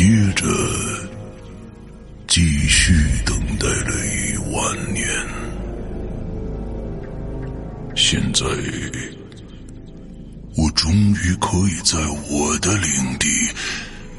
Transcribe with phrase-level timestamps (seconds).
[0.00, 0.46] 接着
[2.26, 2.94] 继续
[3.26, 5.06] 等待了一万年，
[7.94, 8.46] 现在
[10.56, 11.98] 我终于可以在
[12.30, 13.28] 我的领地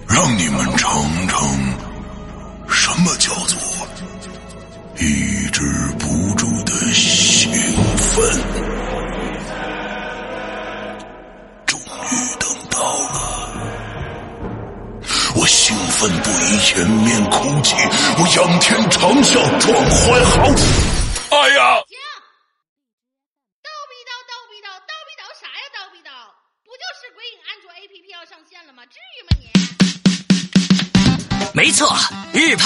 [0.07, 1.49] 让你们尝尝
[2.69, 3.57] 什么叫做
[4.99, 5.63] 抑制
[5.97, 7.51] 不住的兴
[7.97, 8.60] 奋。
[16.01, 17.75] 奋不宜，掩面哭泣，
[18.17, 20.49] 我仰天长啸，壮怀豪。
[21.29, 21.77] 哎呀！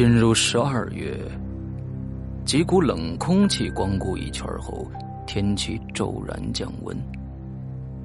[0.00, 1.14] 进入十二月，
[2.46, 4.90] 几股冷空气光顾一圈后，
[5.26, 6.96] 天气骤然降温，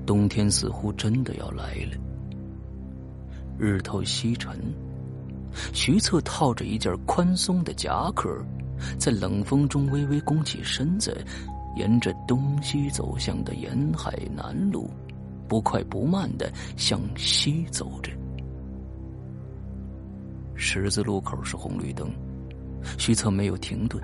[0.05, 1.97] 冬天似乎真的要来了。
[3.57, 4.59] 日头西沉，
[5.71, 8.29] 徐策套着一件宽松的夹克，
[8.99, 11.17] 在冷风中微微弓起身子，
[11.77, 14.89] 沿着东西走向的沿海南路，
[15.47, 18.11] 不快不慢的向西走着。
[20.55, 22.09] 十字路口是红绿灯，
[22.97, 24.01] 徐策没有停顿，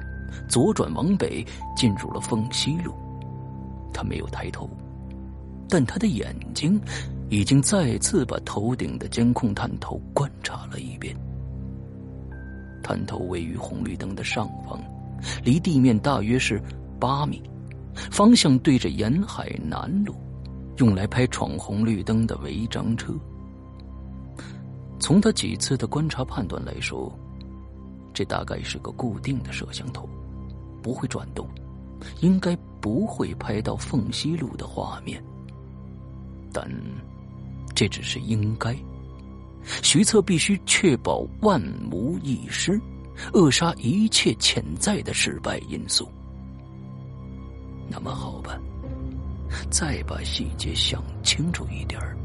[0.47, 1.45] 左转往北，
[1.75, 2.93] 进入了凤西路。
[3.93, 4.69] 他没有抬头，
[5.69, 6.79] 但他的眼睛
[7.29, 11.15] 已经再次把头顶的监控探头观察了一遍。
[12.83, 14.81] 探头位于红绿灯的上方，
[15.43, 16.61] 离地面大约是
[16.99, 17.41] 八米，
[17.93, 20.15] 方向对着沿海南路，
[20.77, 23.13] 用来拍闯红绿灯的违章车。
[25.01, 27.11] 从他几次的观察判断来说，
[28.13, 30.07] 这大概是个固定的摄像头，
[30.81, 31.45] 不会转动，
[32.21, 35.21] 应该不会拍到凤西路的画面。
[36.53, 36.69] 但
[37.75, 38.77] 这只是应该。
[39.83, 42.79] 徐策必须确保万无一失，
[43.33, 46.07] 扼杀一切潜在的失败因素。
[47.89, 48.59] 那么好吧，
[49.69, 52.17] 再把细节想清楚一点儿。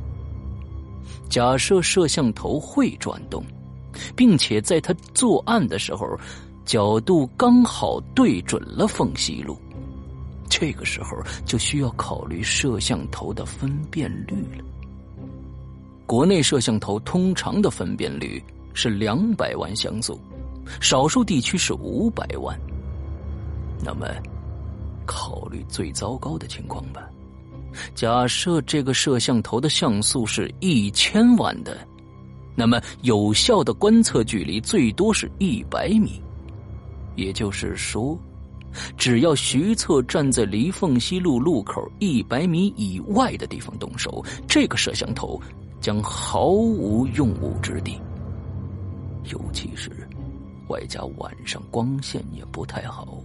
[1.29, 3.45] 假设摄像头会转动，
[4.15, 6.19] 并且在他作案的时候，
[6.65, 9.57] 角度刚好对准了凤西路，
[10.49, 14.65] 这个时候就需要考虑摄像头的分辨率了。
[16.07, 18.43] 国内摄像头通常的分辨率
[18.75, 20.21] 是两百万像素，
[20.81, 22.59] 少数地区是五百万。
[23.83, 24.07] 那么，
[25.05, 27.09] 考虑最糟糕的情况吧。
[27.95, 31.77] 假设这个摄像头的像素是一千万的，
[32.55, 36.23] 那么有效的观测距离最多是一百米，
[37.15, 38.19] 也就是说，
[38.97, 45.41] 只要徐策站在离凤西路路口一百米以外的地方动手，这个摄像头
[45.81, 48.01] 将毫无用武之地。
[49.33, 49.91] 尤其是
[50.69, 53.19] 外加晚上光线也不太好。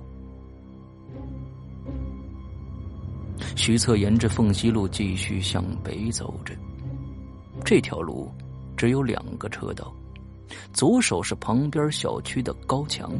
[3.55, 6.53] 徐策沿着凤西路继续向北走着，
[7.63, 8.31] 这条路
[8.75, 9.93] 只有两个车道，
[10.73, 13.11] 左手是旁边小区的高墙，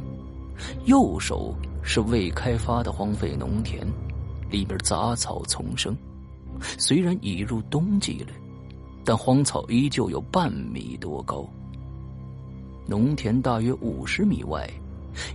[0.86, 3.86] 右手是未开发的荒废农田，
[4.50, 5.96] 里边杂草丛生。
[6.78, 8.34] 虽然已入冬季了，
[9.04, 11.48] 但荒草依旧有半米多高。
[12.88, 14.70] 农田大约五十米外，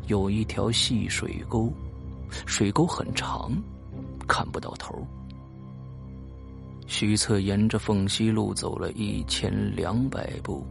[0.06, 1.72] 有一条细水沟，
[2.46, 3.50] 水沟很长。
[4.26, 4.94] 看不到头。
[6.86, 10.64] 徐策沿着凤西路走了一千两百步，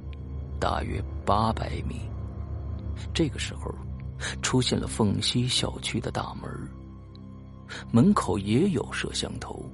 [0.59, 1.99] 大约八百米。
[3.13, 3.69] 这个时候，
[4.41, 6.49] 出现了凤溪小区的大门，
[7.91, 9.65] 门口也有摄像头，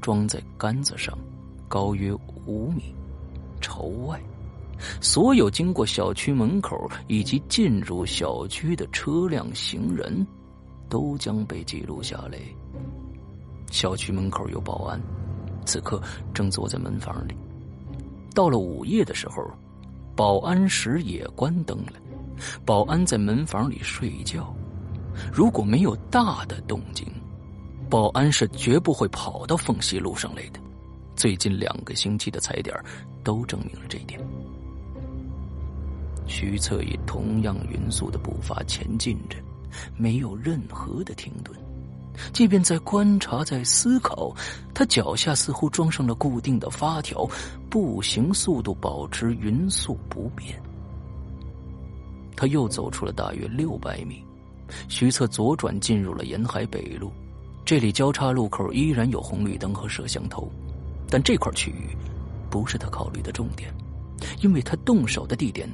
[0.00, 1.18] 装在杆子上，
[1.66, 2.12] 高约
[2.46, 2.94] 五米，
[3.60, 4.20] 朝外。
[5.00, 10.24] 所有经过小区门口以及进入小区的车辆、行人，
[10.88, 12.38] 都将被记录下来。
[13.72, 15.00] 小区门口有保安，
[15.64, 16.00] 此刻
[16.34, 17.34] 正坐在门房里。
[18.34, 19.42] 到了午夜的时候，
[20.14, 21.94] 保安室也关灯了，
[22.66, 24.54] 保安在门房里睡觉。
[25.32, 27.06] 如果没有大的动静，
[27.88, 30.60] 保安是绝不会跑到凤西路上来的。
[31.16, 32.74] 最近两个星期的踩点
[33.24, 34.20] 都证明了这一点。
[36.26, 39.38] 徐策以同样匀速的步伐前进着，
[39.96, 41.56] 没有任何的停顿。
[42.32, 44.34] 即便在观察，在思考，
[44.74, 47.26] 他脚下似乎装上了固定的发条，
[47.70, 50.60] 步行速度保持匀速不变。
[52.36, 54.22] 他又走出了大约六百米，
[54.88, 57.10] 徐策左转进入了沿海北路。
[57.64, 60.50] 这里交叉路口依然有红绿灯和摄像头，
[61.08, 61.96] 但这块区域
[62.50, 63.72] 不是他考虑的重点，
[64.40, 65.68] 因为他动手的地点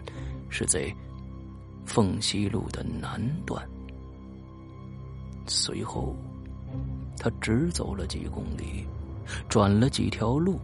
[0.48, 0.94] 是在
[1.84, 3.66] 凤西路的南段。
[5.46, 6.14] 随后。
[7.18, 8.86] 他只走了几公里，
[9.48, 10.60] 转了几条路，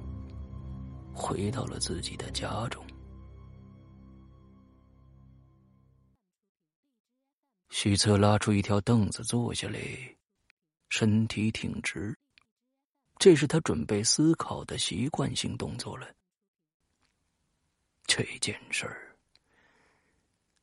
[1.12, 2.83] 回到了自己的家中。
[7.71, 9.81] 徐策拉出一条凳子坐下来，
[10.89, 12.17] 身体挺直，
[13.19, 16.07] 这是他准备思考的习惯性动作了。
[18.07, 19.17] 这件事儿，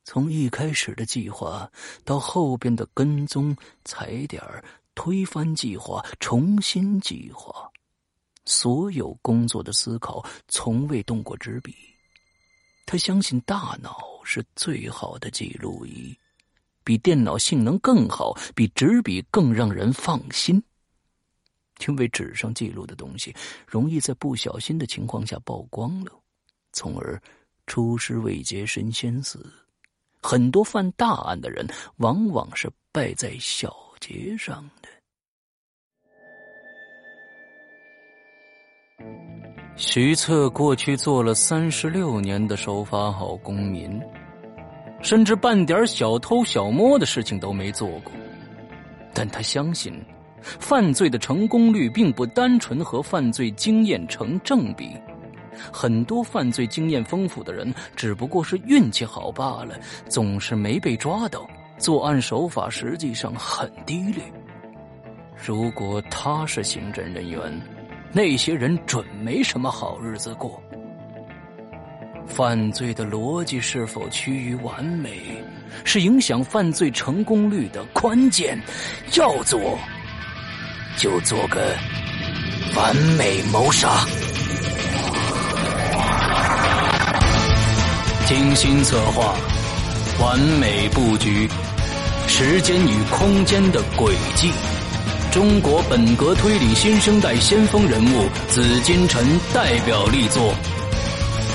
[0.06, 1.70] 从一开始的计划
[2.06, 4.64] 到后边的跟踪踩点儿。
[5.04, 7.68] 推翻计划，重新计划，
[8.46, 11.76] 所有工作的思考从未动过纸笔。
[12.86, 16.16] 他相信大脑是最好的记录仪，
[16.84, 20.64] 比电脑性能更好，比纸笔更让人放心。
[21.88, 26.12] 因为纸上记录的东西容易在不小心的情况下曝光了，
[26.74, 27.20] 从而
[27.66, 29.52] 出师未捷身先死。
[30.22, 31.68] 很多犯大案的人，
[31.98, 34.90] 往往是败在小街上的。
[39.78, 44.00] 徐策过去做了三十六年的守法好公民，
[45.02, 48.12] 甚至半点小偷小摸的事情都没做过。
[49.14, 49.94] 但他相信，
[50.42, 54.92] 犯罪的成功率并不单纯和犯罪经验成正比。
[55.72, 61.48] 很多犯罪经验丰富的人只不过是运气好罢了，总是没被抓到，
[61.82, 64.24] 作案手法实际上很低劣。
[65.36, 67.42] 如果他是刑侦人员，
[68.14, 70.62] 那些人准没什么好日子过。
[72.28, 75.44] 犯罪的逻辑是否趋于完美，
[75.84, 78.58] 是影响犯罪成功率的关键。
[79.18, 79.60] 要做，
[80.98, 81.76] 就做个
[82.76, 84.06] 完美谋杀。
[88.28, 89.36] 精心策划，
[90.24, 91.50] 完美布局，
[92.28, 94.52] 时间与空间的轨迹。
[95.32, 100.54] 中国本格推理新生代先锋人物紫金陈代表力作。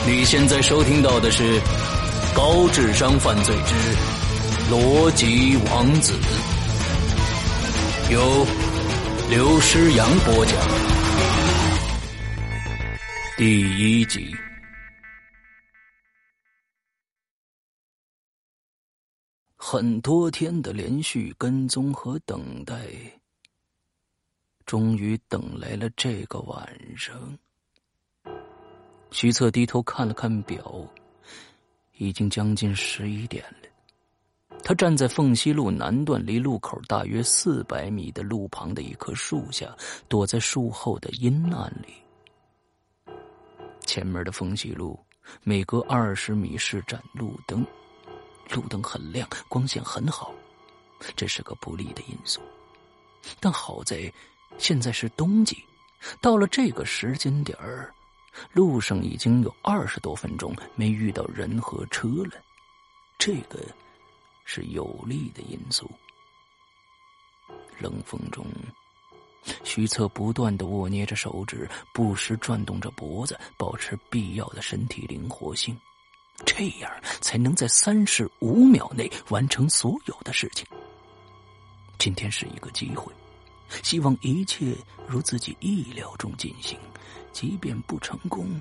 [0.07, 1.61] 你现在收听到的是
[2.35, 3.75] 《高智商犯罪之
[4.73, 6.15] 逻辑王子》，
[8.13, 8.47] 由
[9.29, 10.55] 刘诗阳播讲，
[13.37, 14.35] 第一集。
[19.69, 22.87] 很多天的连续跟踪和等待。
[24.65, 26.65] 终于等来了这个晚
[26.97, 27.37] 上。
[29.11, 30.89] 徐策低头看了看表，
[31.97, 34.57] 已经将近十一点了。
[34.63, 41.93] 他站在凤西路南段离路口大约四百米的路旁的一棵树下，躲在树后的阴暗里。
[43.81, 44.97] 前面的凤西路
[45.43, 47.67] 每隔二十米是盏路灯，
[48.51, 50.33] 路灯很亮，光线很好，
[51.15, 52.41] 这是个不利的因素。
[53.41, 54.13] 但好在
[54.59, 55.65] 现在是冬季，
[56.21, 57.93] 到了这个时间点儿，
[58.53, 62.43] 路上已经有二十多分钟没遇到人和车了，
[63.19, 63.61] 这个。
[64.49, 65.91] 是有利的因素。
[67.81, 68.47] 冷风中，
[69.65, 75.77] 徐策不断的握捏着手指，不时转动着脖子，保持必要的身体灵活性，
[76.45, 76.91] 这样
[77.21, 80.67] 才能在三十五秒内完成所有的事情。
[81.99, 83.13] 今天是一个机会，
[83.83, 84.77] 希望一切
[85.07, 86.79] 如自己意料中进行。
[87.33, 88.61] 即便不成功，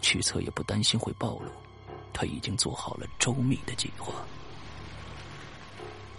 [0.00, 1.50] 徐策也不担心会暴露，
[2.12, 4.12] 他已经做好了周密的计划。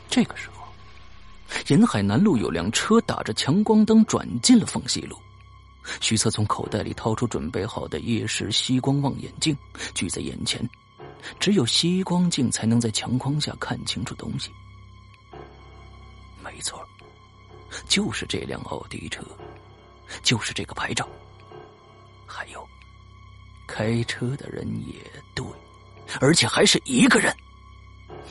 [0.09, 0.67] 这个时候，
[1.67, 5.17] 沿海南路有辆车打着强光灯转进了凤西路。
[5.99, 9.57] 徐策从口袋里掏出准备好的夜视吸光望远镜，
[9.93, 10.67] 举在眼前。
[11.39, 14.51] 只有吸光镜才能在强光下看清楚东西。
[16.43, 16.85] 没错，
[17.87, 19.23] 就是这辆奥迪车，
[20.21, 21.07] 就是这个牌照。
[22.25, 22.67] 还有，
[23.67, 24.95] 开车的人也
[25.33, 25.45] 对，
[26.19, 27.33] 而且还是一个人。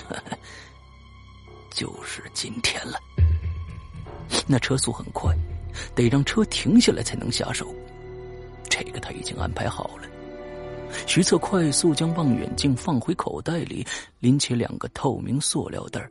[1.71, 3.01] 就是今天了。
[4.47, 5.35] 那车速很快，
[5.95, 7.67] 得让车停下来才能下手。
[8.69, 10.09] 这个他已经安排好了。
[11.07, 13.87] 徐策快速将望远镜放回口袋里，
[14.21, 16.07] 拎起两个透明塑料袋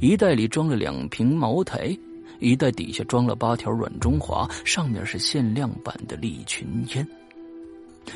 [0.00, 1.96] 一袋里装了两瓶茅台，
[2.38, 7.06] 一袋底下装了八条软中华，上面是限量版的利群烟。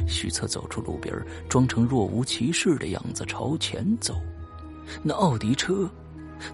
[0.06, 1.14] 徐策走出路边，
[1.48, 4.14] 装成若无其事的样子朝前走。
[5.02, 5.88] 那奥迪车。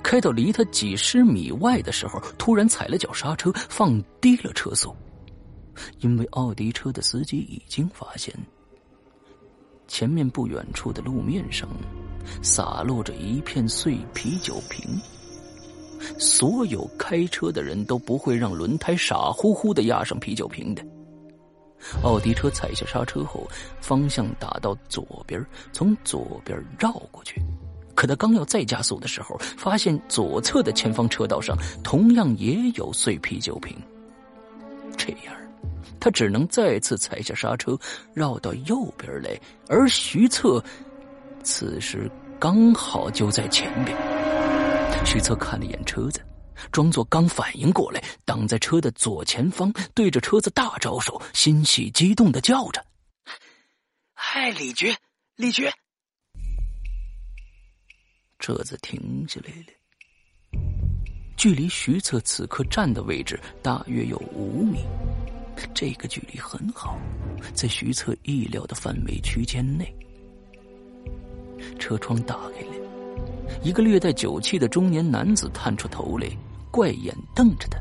[0.03, 4.95] 开到离他几十米外的时候，突然踩了脚刹车，放低了车速，
[6.01, 8.35] 因为奥迪车的司机已经发现，
[9.87, 11.69] 前面不远处的路面上
[12.43, 14.99] 洒落着一片碎啤酒瓶。
[16.19, 20.85] 所有开车的人都不会让轮胎傻乎乎的压上啤酒瓶的。
[22.03, 23.49] 奥迪车踩下刹车后，
[23.81, 27.43] 方向打到左边，从左边绕过去。
[27.95, 33.77] 可他刚要再加速的时候，发现左侧的前方车道上同样也有碎啤酒瓶。
[34.97, 35.35] 这样，
[35.99, 37.79] 他只能再次踩下刹车，
[38.13, 39.39] 绕到右边来。
[39.69, 40.63] 而徐策
[41.43, 43.97] 此时刚好就在前边。
[45.05, 46.21] 徐策看了一眼车子，
[46.73, 52.85] 装作刚反应过来，挡在车的左前方，对着车子大招手，欣喜激动的叫着
[54.15, 54.95] ：“嗨，李局，
[55.37, 55.71] 李局！”
[58.39, 60.61] 车子停下来了，
[61.37, 64.85] 距离徐策此刻站的位置大约有五米，
[65.73, 66.99] 这个距离很好，
[67.55, 69.95] 在徐策意料的范围区间内。
[71.79, 76.29] 车窗打开了，一个略带酒气的中年男子探出头来，
[76.71, 77.79] 怪眼瞪着他：“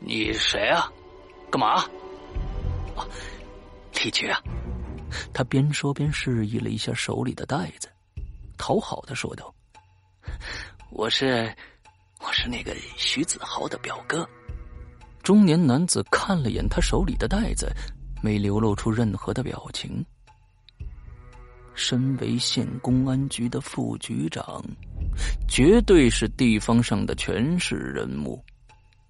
[0.00, 0.90] 你谁啊？
[1.50, 1.84] 干嘛？”
[2.96, 3.06] 啊，
[3.92, 4.40] 李局啊！
[5.34, 7.89] 他边说边示意了一下手里的袋子。
[8.60, 9.52] 讨好的说道
[10.92, 11.50] ：“我是，
[12.20, 14.28] 我是那个徐子豪的表哥。”
[15.24, 17.72] 中年男子看了眼他手里的袋子，
[18.22, 20.04] 没流露出任何的表情。
[21.74, 24.62] 身为县公安局的副局长，
[25.48, 28.38] 绝对是地方上的权势人物。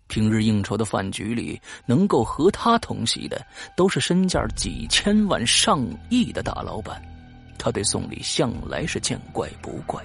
[0.07, 3.45] 平日应酬的饭局里，能够和他同席的，
[3.76, 7.02] 都是身价几千万、上亿的大老板。
[7.62, 10.02] 他对送礼向来是见怪不怪，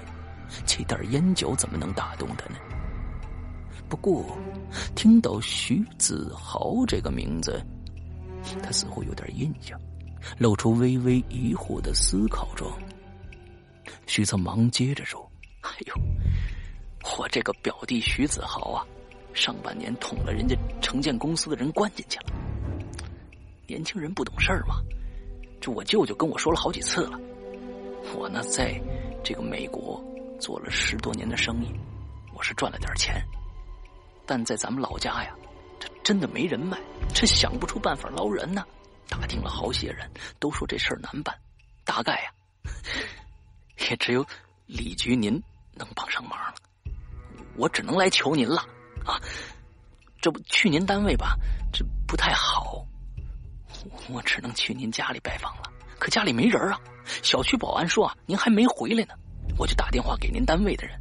[0.65, 2.59] 几袋烟酒怎么能打动他呢？
[3.87, 4.37] 不过，
[4.93, 7.65] 听到徐子豪这个名字，
[8.61, 9.79] 他似乎有点印象，
[10.37, 12.69] 露出微微疑惑的思考状。
[14.05, 15.31] 徐策忙接着说
[15.63, 15.95] ：“哎呦，
[17.17, 18.85] 我这个表弟徐子豪啊，
[19.33, 22.33] 上半年捅了人家城建公司的人关进去了。
[23.65, 24.75] 年轻人不懂事儿嘛，
[25.61, 27.17] 这我舅舅跟我说了好几次了。”
[28.13, 28.79] 我呢，在
[29.23, 30.03] 这个美国
[30.39, 31.73] 做了十多年的生意，
[32.33, 33.21] 我是赚了点钱，
[34.25, 35.33] 但在咱们老家呀，
[35.79, 36.77] 这真的没人脉，
[37.13, 38.63] 这想不出办法捞人呢。
[39.07, 40.09] 打听了好些人，
[40.39, 41.35] 都说这事儿难办，
[41.83, 42.31] 大概呀，
[43.89, 44.25] 也只有
[44.65, 45.41] 李局您
[45.73, 46.55] 能帮上忙了。
[47.55, 48.61] 我只能来求您了
[49.05, 49.19] 啊！
[50.19, 51.37] 这不去您单位吧，
[51.71, 52.85] 这不太好，
[54.09, 55.71] 我只能去您家里拜访了。
[55.99, 56.79] 可家里没人啊。
[57.21, 59.13] 小区保安说啊，您还没回来呢。
[59.57, 60.99] 我就打电话给您单位的人，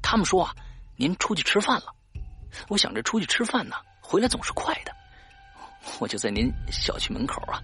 [0.00, 0.54] 他们说啊，
[0.96, 1.86] 您出去吃饭了。
[2.68, 4.92] 我想着出去吃饭呢，回来总是快的，
[5.98, 7.60] 我就在您小区门口啊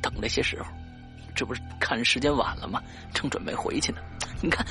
[0.00, 0.68] 等了些时候。
[1.34, 2.82] 这不是看时间晚了吗？
[3.12, 3.98] 正准备回去呢，
[4.40, 4.64] 你看，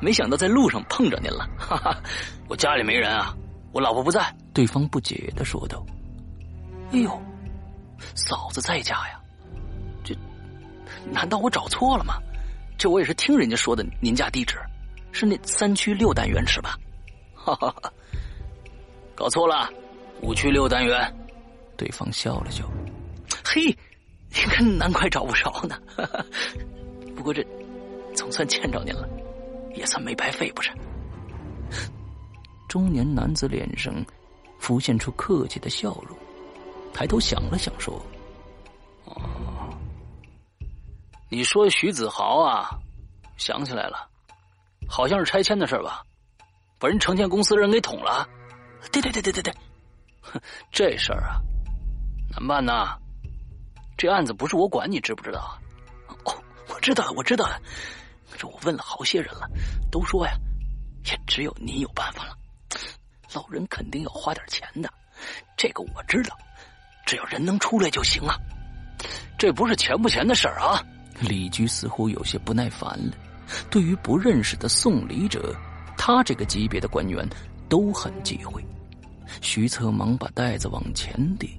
[0.00, 1.48] 没想到在路上碰着您了。
[1.58, 2.00] 哈哈，
[2.48, 3.34] 我家里没人啊，
[3.72, 4.32] 我老婆不在。
[4.54, 5.84] 对方不解的说道
[6.92, 7.22] ：“哎呦，
[8.14, 9.20] 嫂子在家呀？
[11.12, 12.14] 难道我找错了吗？
[12.78, 14.56] 这我也是听人家说的，您家地址
[15.12, 16.78] 是那三区六单元是吧？”
[17.34, 17.92] 哈哈哈，
[19.14, 19.70] 搞错了，
[20.20, 21.14] 五区六单元。
[21.76, 22.64] 对方笑了笑，
[23.44, 23.76] 嘿。
[24.28, 25.80] 你看，难怪找不着呢。
[27.16, 27.46] 不过这
[28.14, 29.08] 总算见着您了，
[29.74, 30.70] 也算没白费，不是？
[32.68, 33.94] 中年男子脸上
[34.58, 36.18] 浮现出客气的笑容，
[36.92, 37.94] 抬头想了想，说
[39.06, 39.22] ：“哦，
[41.28, 42.70] 你说徐子豪啊，
[43.36, 44.08] 想起来了，
[44.88, 46.02] 好像是拆迁的事吧？
[46.78, 48.28] 把人城建公司人给捅了。
[48.92, 49.54] 对对对对对对，
[50.20, 50.40] 哼
[50.70, 51.40] 这事儿啊，
[52.30, 52.96] 难办呐。”
[53.98, 55.58] 这案子不是我管，你知不知道？
[56.24, 56.34] 哦，
[56.68, 57.60] 我知道，我知道了。
[58.36, 59.48] 这我问了好些人了，
[59.90, 60.32] 都说呀，
[61.06, 62.36] 也只有您有办法了。
[63.32, 64.92] 老人肯定要花点钱的，
[65.56, 66.36] 这个我知道，
[67.06, 68.36] 只要人能出来就行啊。
[69.38, 70.80] 这不是钱不钱的事儿啊。
[71.20, 73.12] 李局似乎有些不耐烦了。
[73.70, 75.54] 对于不认识的送礼者，
[75.96, 77.26] 他这个级别的官员
[77.68, 78.64] 都很忌讳。
[79.40, 81.50] 徐策忙把袋子往前递。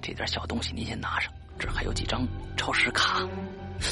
[0.00, 3.26] 这点小东西您先拿上，这还有几张超市卡。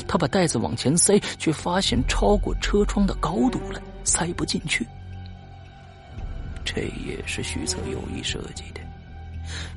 [0.07, 4.87] 他把袋子往前塞，却发现超过车窗的高度了，塞不进去。
[6.65, 8.81] 这也是徐策有意设计的。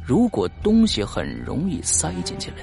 [0.03, 2.57] 如果东西很容易塞进去了，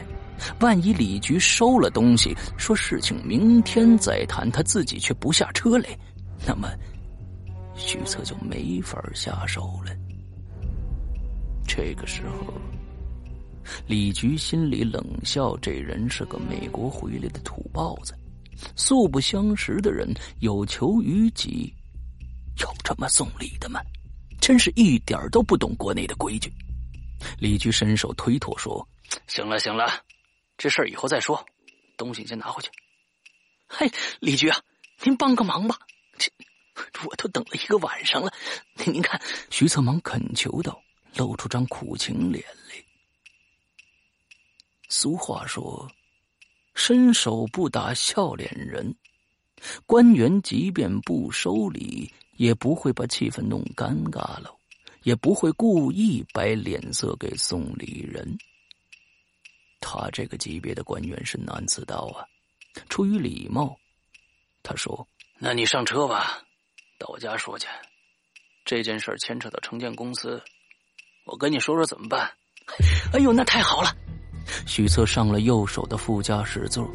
[0.60, 5.88] 万一李局收了东西，说事情明天再谈，他自己却不下车来，
[6.46, 6.68] 那么
[7.76, 9.92] 徐策就没法下手了。
[11.66, 12.54] 这个时候。
[13.86, 18.12] 李局心里冷笑：“这人是个美国回来的土包子，
[18.74, 21.72] 素不相识的人有求于己，
[22.58, 23.80] 有这么送礼的吗？
[24.40, 26.52] 真是一点都不懂国内的规矩。”
[27.38, 28.84] 李局伸手推脱说
[29.28, 29.86] ：“行了行了，
[30.60, 31.42] 这事儿以后再说，
[31.96, 32.70] 东西你先拿回去。
[33.66, 34.60] ”“嘿，李局啊，
[35.02, 35.78] 您帮个忙吧，
[37.06, 38.30] 我都等了一个晚上了。
[38.84, 39.18] 您看。”
[39.48, 40.78] 徐策忙恳求道，
[41.16, 42.74] 露出张苦情脸来。
[44.90, 45.90] 俗话说
[46.76, 48.94] ：“伸手不打笑脸人。”
[49.86, 54.54] 官员即便不收礼，也不会把气氛弄尴尬了，
[55.04, 58.36] 也不会故意摆脸色给送礼人。
[59.80, 62.24] 他这个级别的官员是难自道啊！
[62.88, 63.76] 出于礼貌，
[64.62, 66.42] 他说：“那你上车吧，
[66.98, 67.66] 到我家说去。
[68.64, 70.40] 这件事牵扯到城建公司，
[71.24, 72.30] 我跟你说说怎么办。
[73.12, 73.92] ”哎呦，那太好了！
[74.66, 76.88] 许策上了右手的副驾驶座，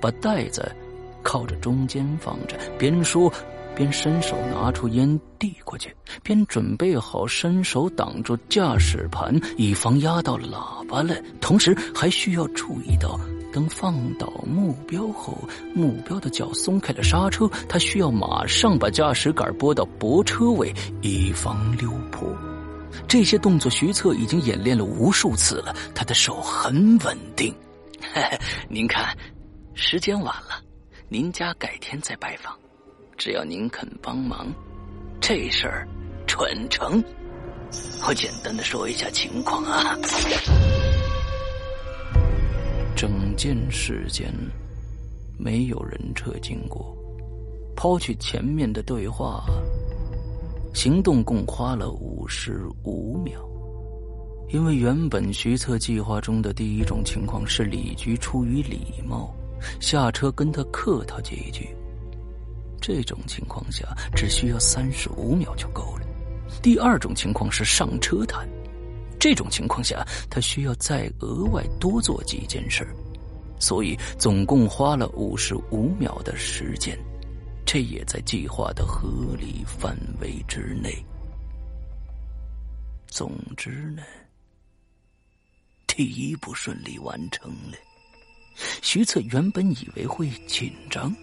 [0.00, 0.74] 把袋子
[1.22, 3.32] 靠着中间放着，边说
[3.78, 11.14] 边伸手拿出烟递过去，边准备好伸手挡住驾驶盘，以防压到喇叭了。
[11.40, 13.16] 同时还需要注意到，
[13.52, 15.38] 当放倒目标后，
[15.76, 22.28] 目标的脚松开了刹车，他需要马上把驾驶杆拨到泊车位，以防溜坡。
[23.06, 25.72] 这些动作，徐策已经演练了无数次了。
[25.94, 27.54] 他的手很稳定。
[28.68, 29.16] 您看，
[29.74, 30.60] 时间晚了，
[31.08, 32.52] 您家改天再拜访。
[33.18, 34.46] 只要您肯帮忙，
[35.20, 35.86] 这事儿
[36.24, 37.02] 准成。
[38.06, 39.98] 我简单的说一下情况啊。
[42.94, 44.32] 整件事件，
[45.36, 46.96] 没有人车经过，
[47.74, 49.44] 抛去前面的对话。
[50.72, 53.40] 行动共花了五十五秒，
[54.50, 59.34] 因为原本徐策计划中的第一种情况是李局出于礼貌
[59.80, 61.74] 下车跟他客套几句，
[62.80, 66.06] 这种情况下只需要三十五秒就够了。
[66.62, 68.48] 第二种情况是上车谈，
[69.18, 72.86] 这种情况下他需要再额外多做几件事
[73.58, 76.98] 所以总共花了五十五秒的时间。
[77.66, 80.90] 这也在计划的合理范围之内。
[83.08, 84.02] 总之呢，
[85.86, 87.76] 第一步顺利完成了。
[88.80, 91.14] 徐策原本以为会紧张，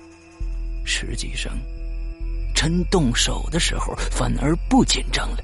[0.85, 1.51] 实际上，
[2.53, 5.37] 真动手的时候反而不紧张了。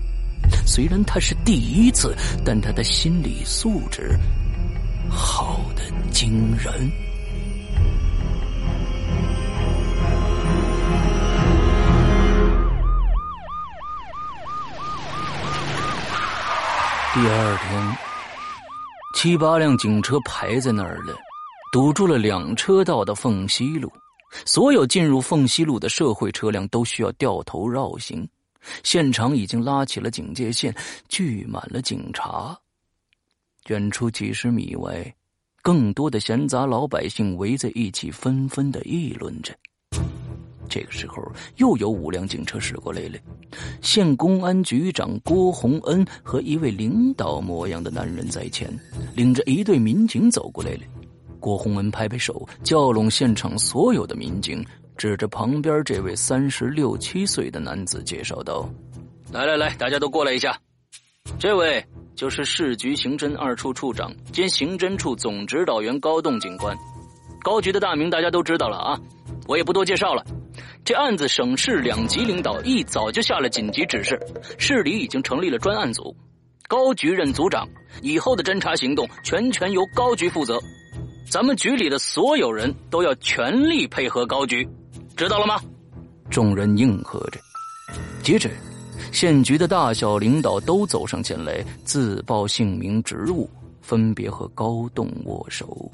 [0.66, 4.18] 虽然他是第一次，但他的心理素质
[5.10, 6.90] 好的惊人。
[17.14, 17.98] 第二天，
[19.16, 21.14] 七八辆警车排在那儿了，
[21.74, 23.92] 堵住了两车道的凤西路。
[24.46, 28.28] 所有进入凤西路的社会车辆都需要掉头绕行。
[28.84, 30.76] 现场已经拉起了警戒线，
[31.10, 32.58] 聚满了警察。
[33.68, 35.16] 远处几十米外，
[35.62, 39.54] 更多的闲杂老百姓围在一起，纷纷的议论着。
[40.70, 41.22] 这个时候，
[41.58, 43.20] 又有五辆警车驶过来了。
[43.82, 48.72] 县公安局长郭洪恩和一位领导模样的男人在前，
[49.14, 50.82] 领着一队民警走过来了。
[51.42, 54.64] 郭洪恩拍拍手，叫拢现场所有的民警，
[54.96, 58.70] 指着旁边这位三十六七岁的男子，介绍道
[59.34, 60.58] ：“来来来，大家都过来一下。
[61.40, 61.84] 这位
[62.16, 66.78] 就是市局刑侦二处处长兼刑侦处总指导员高栋警官。
[67.44, 69.00] 高局的大名大家都知道了啊，
[69.48, 70.24] 我也不多介绍了。”
[70.84, 74.20] 这案子，省市两级领导一早就下了紧急指示，
[74.58, 76.16] 市里已经成立了专案组，
[76.68, 77.68] 高局任组长，
[78.02, 80.60] 以后的侦查行动全权由高局负责。
[81.30, 84.68] 咱们局里的所有人都要全力配合高局，
[85.16, 85.62] 知道了吗？
[86.30, 87.40] 众人应和着。
[88.22, 88.50] 接着，
[89.12, 93.50] 县局的大小领导都走上前来，自报姓名、职务，
[93.82, 95.92] 分别和高栋握手。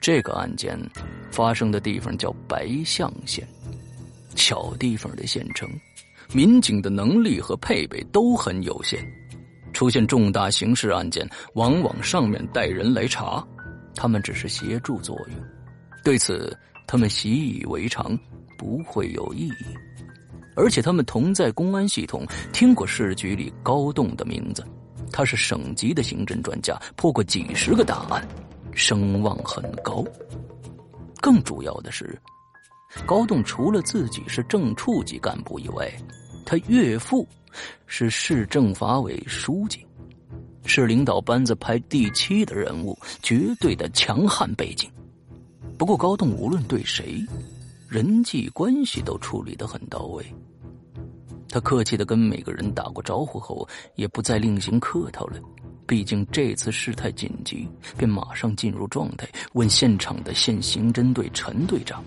[0.00, 0.78] 这个案件
[1.30, 3.46] 发生的地方叫白象县，
[4.34, 5.68] 小地方的县城，
[6.32, 8.98] 民警的能力和配备都很有限。
[9.72, 13.46] 出现重大刑事案件，往往上面带人来查，
[13.94, 15.38] 他们只是协助作用。
[16.04, 18.18] 对此，他们习以为常，
[18.56, 19.64] 不会有异议。
[20.56, 24.64] 而且，他们同在公安系统，听过市局里高栋的名字，
[25.12, 28.26] 他是省级的刑侦专家，破过几十个大案。
[28.72, 30.04] 声望很高，
[31.20, 32.16] 更主要的是，
[33.04, 35.90] 高栋除了自己是正处级干部以外，
[36.46, 37.26] 他岳父
[37.86, 39.86] 是市政法委书记，
[40.64, 44.90] 是领导班子排第七的人物，绝对的强悍背景。
[45.76, 47.24] 不过，高栋无论对谁，
[47.88, 50.24] 人际关系都处理的很到位。
[51.48, 55.40] 他客气的跟每个人打过招呼后，也不再另行客套了。
[55.86, 62.04] 毕竟这次事态紧急，便马上进入状态，问现场的县刑侦队陈队长：“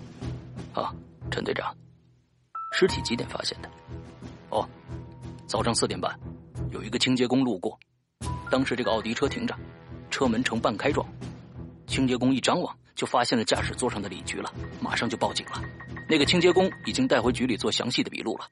[0.72, 0.94] 啊，
[1.32, 1.74] 陈队长，
[2.70, 3.68] 尸体几点发现的？”“，
[5.52, 6.18] 早上四点半，
[6.70, 7.78] 有一个清洁工路过，
[8.50, 9.54] 当时这个奥迪车停着，
[10.10, 11.06] 车门呈半开状，
[11.86, 15.62] 清洁工一张望就发现了驾驶座上的李局了，马上就报警了。
[16.08, 18.48] 那个清洁工已经带回局里做详细的笔录了。”“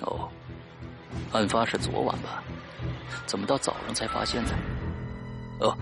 [0.00, 0.30] 哦，
[1.32, 2.42] 案发是昨晚吧？”
[3.26, 4.52] 怎么到早上才发现呢？
[5.60, 5.76] 呃，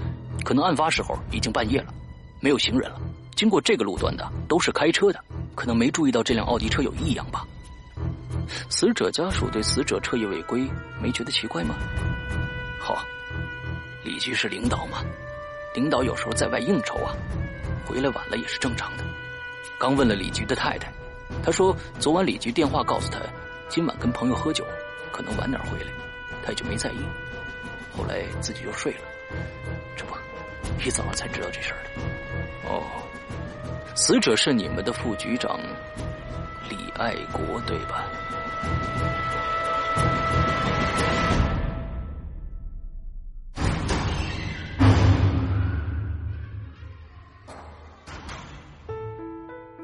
[0.45, 1.95] 可能案发时候已经半夜了，
[2.41, 3.01] 没有行人了。
[3.37, 7.47] 经过这个路段的都是开车的，可能没注意到这辆奥迪车有异样吧。
[8.69, 10.69] 死者家属对死者彻夜未归
[11.01, 11.75] 没觉得奇怪吗？
[12.79, 13.05] 好，
[14.03, 14.99] 李局是领导嘛，
[15.75, 17.15] 领导有时候在外应酬啊，
[17.87, 19.05] 回来晚了也是正常的。
[19.79, 20.93] 刚问了李局的太太，
[21.43, 23.19] 她说昨晚李局电话告诉他，
[23.69, 24.65] 今晚跟朋友喝酒，
[25.13, 25.91] 可能晚点回来。
[26.47, 26.99] 他就没在意，
[27.97, 29.01] 后来自己就睡了，
[29.97, 30.15] 这不，
[30.85, 32.69] 一早上才知道这事儿的。
[32.69, 32.83] 哦，
[33.95, 35.59] 死者是你们的副局长
[36.69, 38.05] 李爱国，对吧？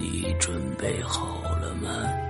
[0.00, 2.29] 你准备好了吗？